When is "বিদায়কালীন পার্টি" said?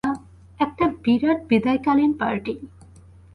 1.49-2.53